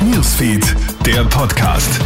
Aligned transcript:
Newsfeed, 0.00 0.74
der 1.06 1.24
Podcast. 1.24 2.00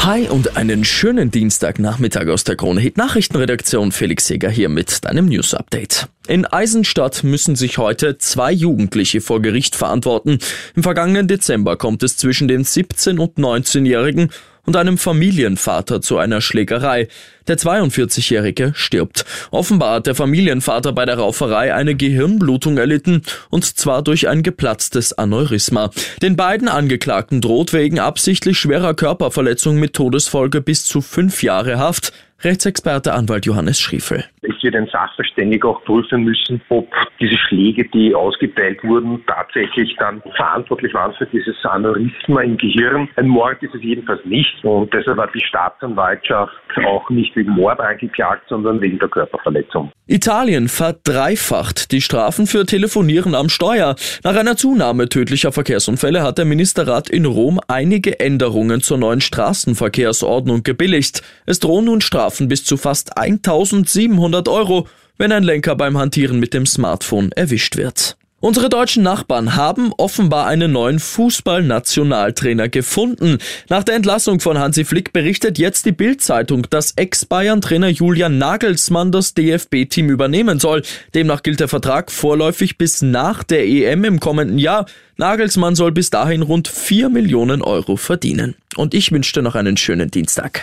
Hi 0.00 0.28
und 0.28 0.56
einen 0.56 0.84
schönen 0.84 1.30
Dienstagnachmittag 1.30 2.28
aus 2.28 2.44
der 2.44 2.56
Krone 2.56 2.80
Hit 2.80 2.96
Nachrichtenredaktion. 2.96 3.90
Felix 3.90 4.26
Seger 4.26 4.50
hier 4.50 4.68
mit 4.68 5.04
deinem 5.04 5.26
News 5.26 5.54
Update. 5.54 6.08
In 6.26 6.46
Eisenstadt 6.46 7.24
müssen 7.24 7.56
sich 7.56 7.78
heute 7.78 8.18
zwei 8.18 8.52
Jugendliche 8.52 9.20
vor 9.20 9.40
Gericht 9.40 9.76
verantworten. 9.76 10.38
Im 10.76 10.82
vergangenen 10.82 11.28
Dezember 11.28 11.76
kommt 11.76 12.02
es 12.02 12.16
zwischen 12.16 12.48
den 12.48 12.64
17 12.64 13.18
und 13.18 13.38
19-Jährigen 13.38 14.30
und 14.66 14.76
einem 14.76 14.98
Familienvater 14.98 16.00
zu 16.00 16.18
einer 16.18 16.40
Schlägerei. 16.40 17.08
Der 17.46 17.58
42-Jährige 17.58 18.72
stirbt. 18.74 19.26
Offenbar 19.50 19.96
hat 19.96 20.06
der 20.06 20.14
Familienvater 20.14 20.92
bei 20.92 21.04
der 21.04 21.18
Rauferei 21.18 21.74
eine 21.74 21.94
Gehirnblutung 21.94 22.78
erlitten, 22.78 23.22
und 23.50 23.64
zwar 23.64 24.02
durch 24.02 24.28
ein 24.28 24.42
geplatztes 24.42 25.12
Aneurysma. 25.12 25.90
Den 26.22 26.36
beiden 26.36 26.68
Angeklagten 26.68 27.40
droht 27.40 27.72
wegen 27.72 27.98
absichtlich 27.98 28.58
schwerer 28.58 28.94
Körperverletzung 28.94 29.78
mit 29.78 29.92
Todesfolge 29.92 30.62
bis 30.62 30.86
zu 30.86 31.02
fünf 31.02 31.42
Jahre 31.42 31.78
Haft. 31.78 32.12
Rechtsexperte 32.44 33.14
Anwalt 33.14 33.46
Johannes 33.46 33.80
Schriefel. 33.80 34.24
Es 34.42 34.62
wird 34.62 34.76
ein 34.76 34.86
Sachverständiger 34.92 35.68
auch 35.68 35.82
prüfen 35.84 36.24
müssen, 36.24 36.60
ob 36.68 36.86
diese 37.18 37.38
Schläge, 37.48 37.88
die 37.88 38.14
ausgeteilt 38.14 38.84
wurden, 38.84 39.24
tatsächlich 39.26 39.96
dann 39.98 40.22
verantwortlich 40.36 40.92
waren 40.92 41.14
für 41.14 41.24
dieses 41.26 41.56
Aneurysma 41.64 42.42
im 42.42 42.58
Gehirn. 42.58 43.08
Ein 43.16 43.28
Mord 43.28 43.62
ist 43.62 43.74
es 43.74 43.82
jedenfalls 43.82 44.22
nicht 44.26 44.62
und 44.62 44.92
deshalb 44.92 45.16
hat 45.18 45.34
die 45.34 45.44
Staatsanwaltschaft 45.44 46.52
auch 46.86 47.08
nicht 47.08 47.34
wegen 47.34 47.52
Mord 47.52 47.80
angeklagt, 47.80 48.42
sondern 48.48 48.80
wegen 48.82 48.98
der 48.98 49.08
Körperverletzung. 49.08 49.90
Italien 50.06 50.68
verdreifacht 50.68 51.90
die 51.92 52.02
Strafen 52.02 52.46
für 52.46 52.66
Telefonieren 52.66 53.34
am 53.34 53.48
Steuer. 53.48 53.96
Nach 54.22 54.36
einer 54.36 54.56
Zunahme 54.56 55.08
tödlicher 55.08 55.50
Verkehrsunfälle 55.50 56.22
hat 56.22 56.36
der 56.36 56.44
Ministerrat 56.44 57.08
in 57.08 57.24
Rom 57.24 57.58
einige 57.68 58.20
Änderungen 58.20 58.82
zur 58.82 58.98
neuen 58.98 59.22
Straßenverkehrsordnung 59.22 60.62
gebilligt. 60.62 61.22
Es 61.46 61.58
drohen 61.58 61.86
nun 61.86 62.02
Strafen 62.02 62.33
bis 62.40 62.64
zu 62.64 62.76
fast 62.76 63.16
1700 63.16 64.48
Euro, 64.48 64.88
wenn 65.16 65.32
ein 65.32 65.44
Lenker 65.44 65.76
beim 65.76 65.96
Hantieren 65.96 66.40
mit 66.40 66.54
dem 66.54 66.66
Smartphone 66.66 67.32
erwischt 67.32 67.76
wird. 67.76 68.16
Unsere 68.44 68.68
deutschen 68.68 69.02
Nachbarn 69.02 69.56
haben 69.56 69.94
offenbar 69.96 70.46
einen 70.46 70.70
neuen 70.70 70.98
Fußballnationaltrainer 70.98 72.68
gefunden. 72.68 73.38
Nach 73.70 73.82
der 73.84 73.94
Entlassung 73.94 74.38
von 74.38 74.58
Hansi 74.58 74.84
Flick 74.84 75.14
berichtet 75.14 75.56
jetzt 75.56 75.86
die 75.86 75.92
Bild-Zeitung, 75.92 76.66
dass 76.68 76.92
Ex-Bayern-Trainer 76.94 77.88
Julian 77.88 78.36
Nagelsmann 78.36 79.12
das 79.12 79.32
DFB-Team 79.32 80.10
übernehmen 80.10 80.60
soll. 80.60 80.82
Demnach 81.14 81.42
gilt 81.42 81.60
der 81.60 81.68
Vertrag 81.68 82.12
vorläufig 82.12 82.76
bis 82.76 83.00
nach 83.00 83.44
der 83.44 83.66
EM 83.66 84.04
im 84.04 84.20
kommenden 84.20 84.58
Jahr. 84.58 84.84
Nagelsmann 85.16 85.74
soll 85.74 85.92
bis 85.92 86.10
dahin 86.10 86.42
rund 86.42 86.68
4 86.68 87.08
Millionen 87.08 87.62
Euro 87.62 87.96
verdienen. 87.96 88.56
Und 88.76 88.92
ich 88.92 89.10
wünsche 89.10 89.32
dir 89.32 89.42
noch 89.42 89.54
einen 89.54 89.78
schönen 89.78 90.10
Dienstag. 90.10 90.62